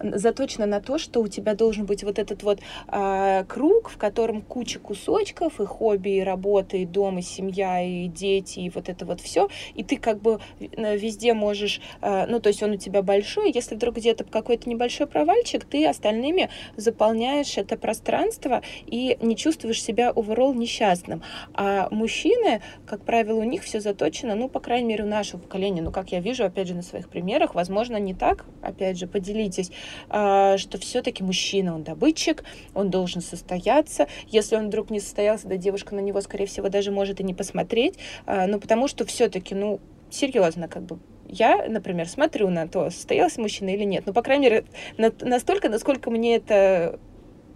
[0.00, 4.42] заточено на то, что у тебя должен быть вот этот вот а, круг, в котором
[4.42, 9.04] куча кусочков, и хобби, и работа, и дом, и семья, и дети, и вот это
[9.04, 12.76] вот все, и ты как бы э, везде можешь, а, ну, то есть он у
[12.76, 19.36] тебя большой, если вдруг где-то какой-то небольшой провальчик, ты остальными заполняешь это пространство и не
[19.36, 21.22] чувствуешь себя overall несчастным.
[21.54, 25.82] А мужчины, как правило, у них все заточено, ну, по крайней мере, у нашего поколения,
[25.82, 29.70] ну, как я вижу, опять же, на своих примерах, возможно, не так, опять же, поделитесь,
[30.08, 34.06] а, что все-таки мужчина, он добытчик, он должен состояться.
[34.28, 37.34] Если он вдруг не состоялся, да, девушка на него, скорее всего, даже может и не
[37.34, 37.94] посмотреть,
[38.26, 43.40] а, ну, потому что все-таки, ну, серьезно, как бы я, например, смотрю на то, состоялся
[43.40, 44.04] мужчина или нет.
[44.06, 44.64] Ну, по крайней мере,
[44.96, 46.98] на, настолько, насколько мне это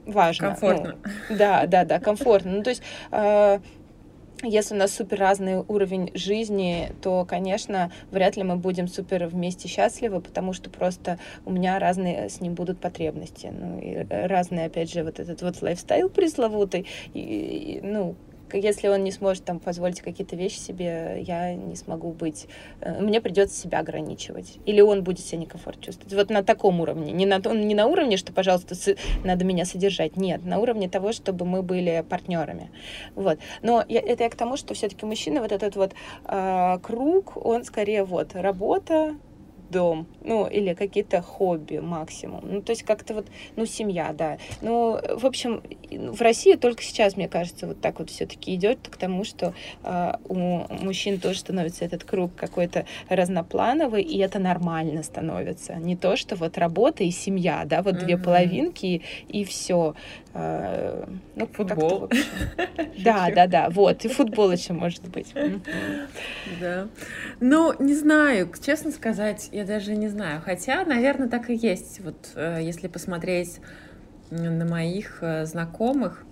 [0.07, 0.49] важно.
[0.49, 0.99] Комфортно.
[1.31, 2.53] Ну, да, да, да, комфортно.
[2.53, 3.59] Ну, то есть э,
[4.43, 9.69] если у нас супер разный уровень жизни, то, конечно, вряд ли мы будем супер вместе
[9.69, 13.53] счастливы, потому что просто у меня разные с ним будут потребности.
[13.53, 16.87] Ну, и разные, опять же, вот этот вот лайфстайл пресловутый.
[17.15, 18.17] И, и, ну,
[18.55, 22.47] если он не сможет там позволить какие-то вещи себе, я не смогу быть,
[22.81, 24.59] э, мне придется себя ограничивать.
[24.67, 26.15] Или он будет себя некомфортно чувствовать.
[26.15, 27.13] Вот на таком уровне.
[27.13, 28.75] Не на, не на уровне, что, пожалуйста,
[29.25, 30.17] надо меня содержать.
[30.17, 32.71] Нет, на уровне того, чтобы мы были партнерами.
[33.15, 33.39] Вот.
[33.63, 35.93] Но я, это я к тому, что все-таки мужчина, вот этот вот
[36.25, 39.17] э, круг, он скорее вот работа,
[39.73, 42.45] дом, ну, или какие-то хобби максимум.
[42.45, 44.39] Ну, то есть как-то вот, ну, семья, да.
[44.61, 48.97] Ну, в общем, в России только сейчас, мне кажется, вот так вот все-таки идет к
[48.97, 50.37] тому, что э, у
[50.85, 55.75] мужчин тоже становится этот круг какой-то разноплановый, и это нормально становится.
[55.75, 58.05] Не то, что вот работа и семья, да, вот mm-hmm.
[58.05, 59.95] две половинки, и, и все.
[60.35, 61.05] Э,
[61.37, 62.11] ну, футбол.
[63.05, 65.35] Да, да, да, вот, и футбол еще может быть.
[66.61, 66.89] Да.
[67.41, 70.41] Ну, не знаю, честно сказать, я даже не знаю.
[70.45, 72.01] Хотя, наверное, так и есть.
[72.01, 73.61] Вот э, если посмотреть
[74.31, 76.25] на моих э, знакомых,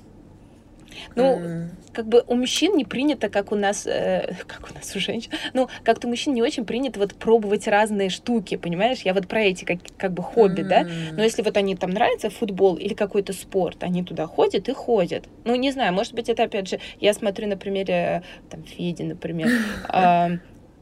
[1.15, 5.01] ну, как бы у мужчин не принято, как у нас, э, как у нас у
[5.01, 9.01] женщин, ну, как-то у мужчин не очень принято вот пробовать разные штуки, понимаешь?
[9.03, 10.69] Я вот про эти как, как бы хобби, mm-hmm.
[10.69, 10.87] да?
[11.13, 15.25] Но если вот они там нравится футбол или какой-то спорт, они туда ходят и ходят.
[15.45, 19.49] Ну, не знаю, может быть, это опять же, я смотрю на примере, там, Феди, например,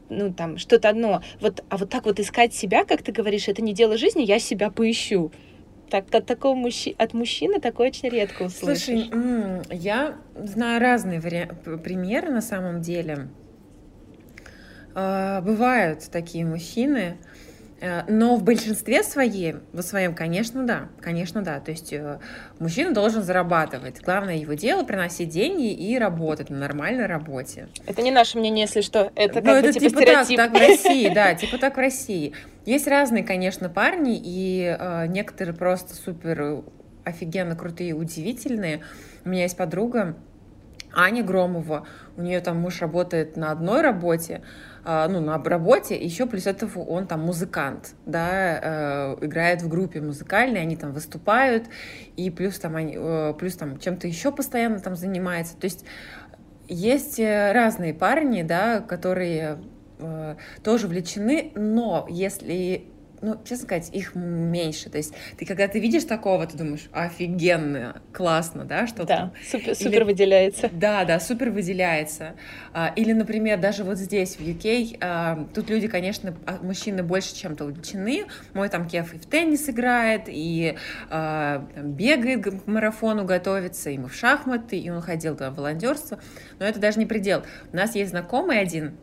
[0.09, 1.21] ну, там, что-то одно.
[1.39, 4.39] Вот, а вот так вот искать себя, как ты говоришь, это не дело жизни, я
[4.39, 5.31] себя поищу
[5.89, 6.95] так, от такого мужчи...
[6.97, 9.09] от мужчины такое очень редко услышишь.
[9.09, 11.49] Слушай, я знаю разные вари...
[11.83, 13.27] примеры на самом деле.
[14.95, 17.17] А, бывают такие мужчины,
[18.07, 21.59] но в большинстве своем, в своем, конечно, да, конечно, да.
[21.59, 22.19] То есть э,
[22.59, 24.01] мужчина должен зарабатывать.
[24.01, 27.69] Главное его дело приносить деньги и работать на нормальной работе.
[27.85, 29.11] Это не наше мнение, если что.
[29.15, 30.37] Это ну, как бы, типа, типа стереотип.
[30.37, 32.33] так, так в России, да, типа так в России.
[32.65, 36.63] Есть разные, конечно, парни, и э, некоторые просто супер
[37.05, 38.81] офигенно крутые, удивительные.
[39.23, 40.15] У меня есть подруга,
[40.93, 41.87] Аня Громова,
[42.17, 44.41] у нее там муж работает на одной работе,
[44.85, 50.61] ну, на работе, еще плюс этого он там музыкант, да, э, играет в группе музыкальной,
[50.61, 51.65] они там выступают,
[52.15, 55.57] и плюс там, они, э, плюс там чем-то еще постоянно там занимается.
[55.57, 55.85] То есть
[56.67, 59.59] есть э, разные парни, да, которые
[60.63, 62.85] тоже влечены, но если
[63.21, 64.89] ну, честно сказать, их меньше.
[64.89, 69.75] То есть ты когда ты видишь такого, ты думаешь, офигенно, классно, да, что Да, супер,
[69.75, 70.03] супер Или...
[70.03, 70.69] выделяется.
[70.71, 72.35] Да, да, супер выделяется.
[72.73, 77.35] А, или, например, даже вот здесь, в UK, а, тут люди, конечно, а, мужчины больше
[77.35, 78.25] чем-то увлечены.
[78.53, 80.77] Мой там Кеф и в теннис играет, и
[81.09, 86.19] там, бегает к марафону, готовится, и мы в шахматы, и он ходил туда в волонтерство.
[86.59, 87.43] Но это даже не предел.
[87.71, 88.97] У нас есть знакомый один,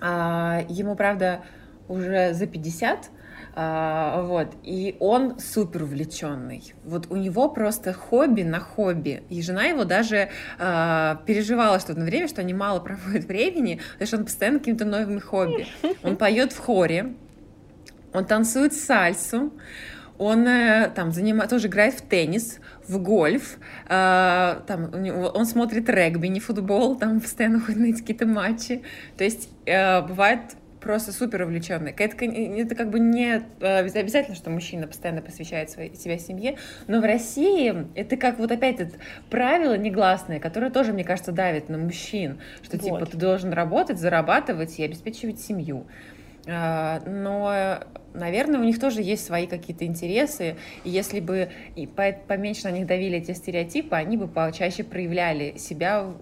[0.00, 1.42] ему, правда,
[1.88, 3.10] уже за 50,
[3.54, 4.48] а, вот.
[4.62, 6.74] И он супер увлеченный.
[6.84, 9.22] Вот у него просто хобби на хобби.
[9.28, 14.06] И жена его даже а, переживала что на время, что они мало проводят времени, потому
[14.06, 15.66] что он постоянно каким-то новыми хобби.
[16.02, 17.14] Он поет в хоре,
[18.12, 19.52] он танцует сальсу,
[20.18, 24.90] он э, там занимает, тоже играет в теннис, в гольф, э, там,
[25.34, 28.82] он смотрит регби, не футбол, там постоянно ходит на какие-то матчи.
[29.16, 30.40] То есть э, бывает
[30.82, 31.94] просто супер увлеченный.
[31.96, 37.00] Это, это как бы не э, обязательно, что мужчина постоянно посвящает своей, себя семье, но
[37.00, 38.98] в России это как вот опять это
[39.30, 42.98] правило негласное, которое тоже, мне кажется, давит на мужчин, что типа, вот.
[43.00, 45.86] типа ты должен работать, зарабатывать и обеспечивать семью.
[46.46, 47.78] А, но
[48.14, 52.86] наверное, у них тоже есть свои какие-то интересы, и если бы и поменьше на них
[52.86, 56.12] давили эти стереотипы, они бы почаще проявляли себя,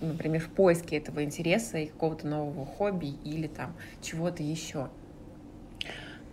[0.00, 4.88] например, в поиске этого интереса и какого-то нового хобби или там чего-то еще.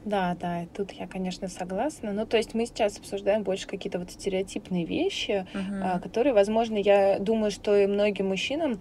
[0.05, 2.13] Да, да, тут я, конечно, согласна.
[2.13, 5.99] Ну, то есть мы сейчас обсуждаем больше какие-то вот стереотипные вещи, uh-huh.
[5.99, 8.79] которые, возможно, я думаю, что и многим мужчинам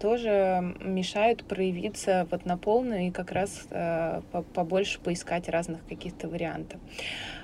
[0.00, 4.22] тоже мешают проявиться вот на полную и как раз а,
[4.54, 6.80] побольше поискать разных каких-то вариантов.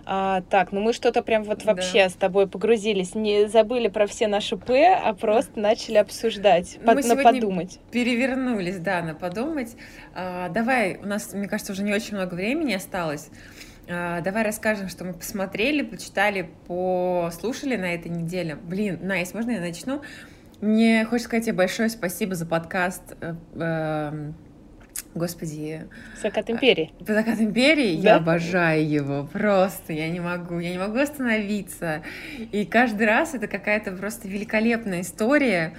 [0.08, 2.10] А, так, ну мы что-то прям вот вообще да.
[2.10, 7.02] с тобой погрузились, не забыли про все наши П, а просто начали обсуждать, под, мы
[7.02, 7.80] на подумать.
[7.90, 9.76] Перевернулись, да, на подумать.
[10.14, 13.30] А, давай, у нас, мне кажется, уже не очень много времени осталось.
[13.88, 18.56] А, давай расскажем, что мы посмотрели, почитали, послушали на этой неделе.
[18.56, 20.02] Блин, nice, можно я начну?
[20.60, 23.02] Мне хочется сказать тебе большое спасибо за подкаст.
[23.20, 24.32] Э, э,
[25.14, 25.86] господи.
[26.22, 26.92] Закат империи.
[27.00, 28.00] Э, Закат империи.
[28.00, 28.08] Да?
[28.08, 29.28] Я обожаю его.
[29.30, 30.58] Просто я не могу.
[30.58, 32.02] Я не могу остановиться.
[32.52, 35.74] И каждый раз это какая-то просто великолепная история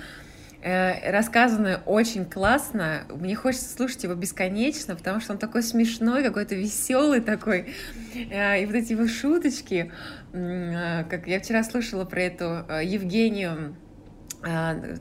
[0.63, 3.03] рассказанная очень классно.
[3.11, 7.73] Мне хочется слушать его бесконечно, потому что он такой смешной, какой-то веселый такой.
[8.13, 9.91] И вот эти его шуточки.
[10.33, 13.75] Как я вчера слушала про эту Евгению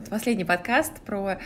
[0.09, 1.37] последний подкаст про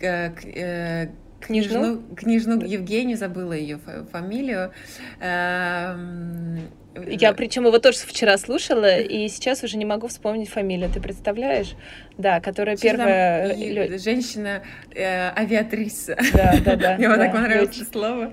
[0.00, 1.08] э, э,
[1.40, 3.78] княжну, княжну Евгению, забыла ее
[4.10, 4.72] фамилию.
[5.20, 6.60] Эм,
[7.06, 10.90] Я причем его тоже вчера слушала, и сейчас уже не могу вспомнить фамилию.
[10.90, 11.74] Ты представляешь?
[12.18, 13.54] Да, которая Что первая...
[13.54, 13.98] Лё...
[13.98, 14.62] Женщина
[14.94, 16.16] э, авиатриса.
[16.32, 16.96] Да, да, да.
[16.98, 18.32] Мне вот так понравилось слово.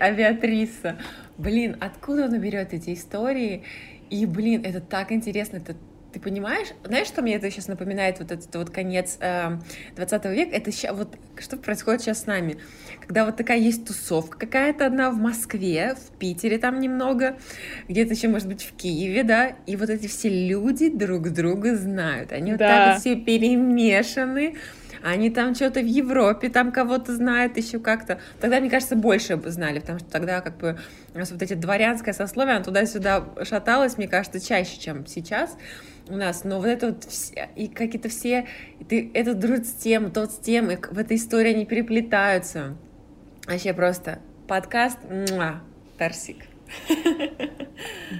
[0.00, 0.96] Авиатриса.
[1.36, 3.64] Блин, откуда он берет эти истории?
[4.10, 5.76] И, блин, это так интересно, это
[6.14, 6.68] ты понимаешь?
[6.84, 9.58] Знаешь, что мне это сейчас напоминает, вот этот вот конец э,
[9.96, 10.56] 20 века?
[10.56, 11.08] Это ща, вот
[11.40, 12.56] что происходит сейчас с нами.
[13.00, 17.36] Когда вот такая есть тусовка какая-то одна в Москве, в Питере там немного,
[17.88, 22.32] где-то еще, может быть, в Киеве, да, и вот эти все люди друг друга знают.
[22.32, 22.56] Они да.
[22.56, 24.54] вот так вот все перемешаны
[25.04, 28.18] они там что-то в Европе, там кого-то знают еще как-то.
[28.40, 30.78] Тогда, мне кажется, больше бы знали, потому что тогда как бы
[31.14, 35.58] у нас вот эти дворянское сословие, оно туда-сюда шаталось, мне кажется, чаще, чем сейчас
[36.08, 38.46] у нас, но вот это вот все, и какие-то все,
[38.88, 42.76] ты этот дружит с тем, тот с тем, и в этой истории они переплетаются.
[43.46, 45.62] Вообще просто подкаст, муа,
[45.98, 46.53] Тарсик.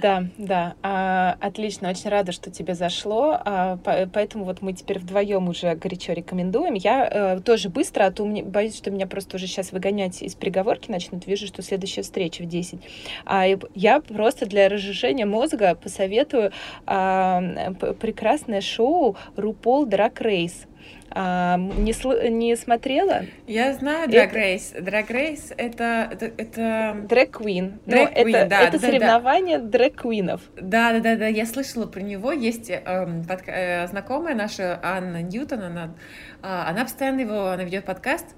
[0.01, 4.99] Да, да, а, отлично, очень рада, что тебе зашло, а, по, поэтому вот мы теперь
[4.99, 6.73] вдвоем уже горячо рекомендуем.
[6.73, 10.35] Я а, тоже быстро, а то мне, боюсь, что меня просто уже сейчас выгонять из
[10.35, 12.79] переговорки начнут, вижу, что следующая встреча в 10.
[13.25, 16.51] А, я просто для разжижения мозга посоветую
[16.85, 20.67] прекрасное шоу RuPaul Drag Race.
[21.17, 23.21] А, не, сл- не смотрела?
[23.47, 24.77] Я знаю Drag Race.
[24.77, 26.09] Drag Race это...
[26.37, 26.97] это...
[27.07, 27.79] Drag Queen.
[27.85, 28.61] Drag Queen, это, да.
[28.63, 29.77] Это да, соревнование да.
[29.77, 30.41] дрэк-квинов.
[30.59, 32.33] Да, да, да, да, я слышала про него.
[32.33, 32.81] Есть э,
[33.27, 35.95] под, э, знакомая наша Анна Ньютон, она,
[36.43, 38.35] э, она постоянно его, она ведет подкаст,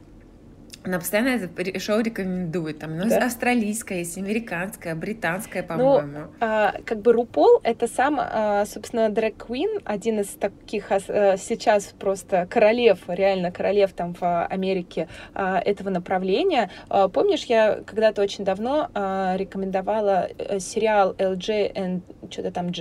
[0.87, 2.79] она постоянно это шоу рекомендует.
[2.79, 3.25] Там, ну, да?
[3.25, 6.17] австралийское, есть американское, британское, ну, по-моему.
[6.19, 11.37] Ну, а, как бы Рупол— это сам, а, собственно, Дрэк Квин, один из таких а,
[11.37, 16.69] сейчас просто королев, реально королев там в Америке а, этого направления.
[16.89, 22.71] А, помнишь, я когда-то очень давно а, рекомендовала э, сериал LJ and что-то там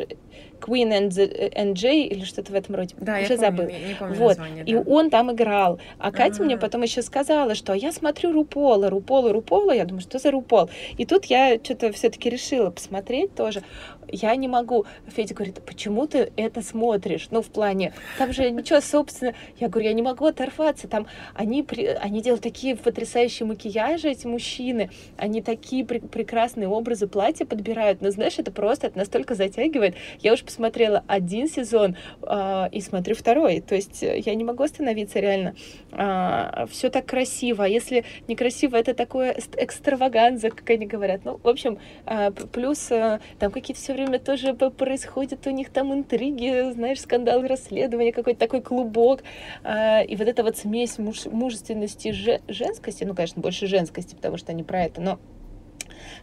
[0.67, 2.95] Queen and, the, and Jay или что-то в этом роде.
[2.99, 3.67] Да, Уже я забыл.
[3.67, 4.29] Помню, не помню вот.
[4.29, 4.71] название, да.
[4.73, 5.79] И он там играл.
[5.99, 6.45] А Катя А-а-а.
[6.45, 9.73] мне потом еще сказала, что я смотрю Рупола, Рупола, Рупола.
[9.73, 10.69] Я думаю, что за Рупол?
[10.99, 13.63] И тут я что-то все-таки решила посмотреть тоже
[14.09, 14.87] я не могу.
[15.07, 17.29] Федя говорит, почему ты это смотришь?
[17.31, 19.35] Ну, в плане, там же ничего, собственно.
[19.59, 20.89] Я говорю, я не могу оторваться.
[20.89, 21.67] Там они,
[22.01, 24.91] они делают такие потрясающие макияжи, эти мужчины.
[25.17, 28.01] Они такие пр прекрасные образы платья подбирают.
[28.01, 29.95] Но знаешь, это просто, это настолько затягивает.
[30.21, 33.61] Я уже посмотрела один сезон э, и смотрю второй.
[33.61, 35.55] То есть э, я не могу остановиться реально.
[35.93, 37.65] Э, а, все так красиво.
[37.65, 41.23] А если некрасиво, это такое экстраваганза, как они говорят.
[41.25, 45.93] Ну, в общем, э, плюс э, там какие-то все время тоже происходят у них там
[45.93, 49.23] интриги, знаешь, скандалы, расследования, какой-то такой клубок.
[49.65, 54.37] А, и вот эта вот смесь муж, мужественности и женскости, ну, конечно, больше женскости, потому
[54.37, 55.19] что они про это, но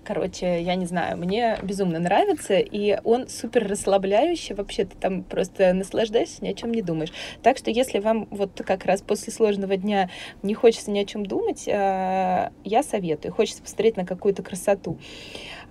[0.04, 5.74] Короче, я не знаю, мне безумно нравится, и он супер расслабляющий, вообще ты там просто
[5.74, 7.12] наслаждаешься, ни о чем не думаешь.
[7.42, 10.10] Так что если вам вот как раз после сложного дня
[10.42, 14.98] не хочется ни о чем думать, а, я советую, хочется посмотреть на какую-то красоту.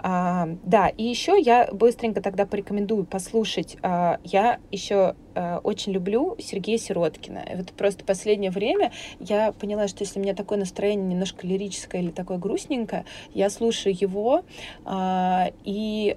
[0.02, 3.76] А, да, и еще я быстренько тогда порекомендую послушать.
[3.82, 7.44] А, я еще а, очень люблю Сергея Сироткина.
[7.52, 12.02] И вот просто последнее время я поняла, что если у меня такое настроение немножко лирическое
[12.02, 14.44] или такое грустненькое, я слушаю его,
[14.84, 16.16] а, и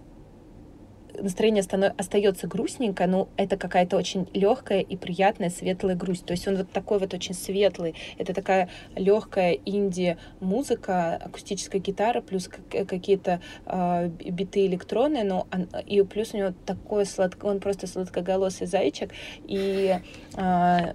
[1.22, 1.63] настроение
[1.97, 6.26] остается грустненько, но это какая-то очень легкая и приятная светлая грусть.
[6.26, 7.95] То есть он вот такой вот очень светлый.
[8.18, 16.34] Это такая легкая инди-музыка, акустическая гитара, плюс какие-то э, биты электронные, но он, и плюс
[16.34, 19.11] у него такой сладкий, он просто сладкоголосый зайчик,
[19.45, 19.99] и
[20.36, 20.93] э,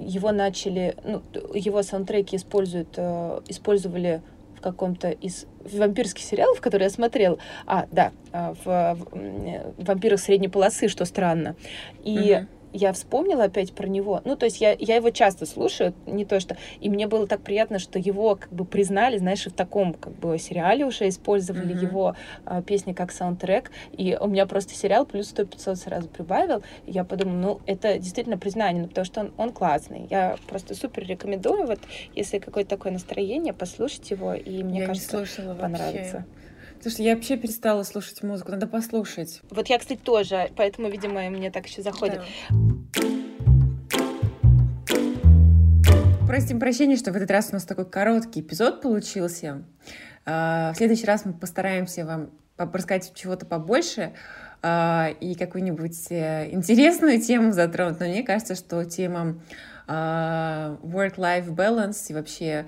[0.00, 1.22] его начали, ну,
[1.54, 4.22] его саундтреки используют, э, использовали
[4.64, 10.88] каком-то из вампирских сериалов, которые я смотрел, а, да, а, в, в «Вампирах средней полосы»,
[10.88, 11.54] что странно,
[12.02, 14.20] и угу я вспомнила опять про него.
[14.24, 16.56] Ну, то есть я, я его часто слушаю, не то что...
[16.80, 20.36] И мне было так приятно, что его как бы признали, знаешь, в таком как бы
[20.38, 21.82] сериале уже использовали mm-hmm.
[21.82, 23.70] его а, песни как саундтрек.
[23.92, 26.64] И у меня просто сериал плюс 100-500 сразу прибавил.
[26.86, 30.08] И я подумала, ну, это действительно признание, ну, потому что он, он классный.
[30.10, 31.78] Я просто супер рекомендую, вот,
[32.16, 35.24] если какое-то такое настроение, послушать его, и мне я кажется,
[35.60, 36.16] понравится.
[36.16, 36.43] Вообще.
[36.84, 39.40] Слушай, я вообще перестала слушать музыку, надо послушать.
[39.48, 42.20] Вот я, кстати, тоже, поэтому, видимо, мне так еще заходит.
[42.50, 42.56] Да.
[46.26, 49.64] Просим прощения, что в этот раз у нас такой короткий эпизод получился.
[50.26, 52.28] А, в следующий раз мы постараемся вам
[52.58, 54.12] рассказать чего-то побольше
[54.60, 57.98] а, и какую-нибудь э, интересную тему затронуть.
[57.98, 59.40] Но мне кажется, что тема
[59.86, 62.66] а, work-life balance и вообще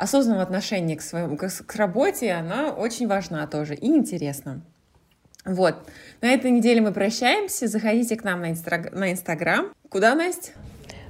[0.00, 4.62] осознанного отношения к, своему, к, к работе, она очень важна тоже и интересна.
[5.44, 5.88] Вот.
[6.20, 7.66] На этой неделе мы прощаемся.
[7.66, 8.92] Заходите к нам на, инстаг...
[8.92, 9.72] на Инстаграм.
[9.88, 10.52] Куда, Настя?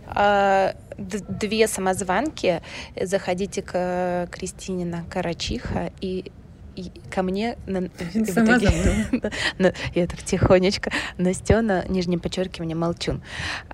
[0.06, 2.62] А, две самозванки.
[3.00, 6.30] Заходите к Кристине на Карачиха и
[6.76, 8.72] и ко мне на, итоге,
[9.94, 13.22] я так тихонечко Настена, нижнее подчеркивание, молчун.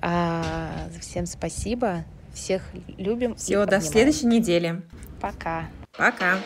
[0.00, 2.04] А, всем спасибо,
[2.36, 2.62] всех
[2.98, 3.34] любим.
[3.34, 4.82] Всего до следующей недели.
[5.20, 5.68] Пока.
[5.96, 6.38] Пока.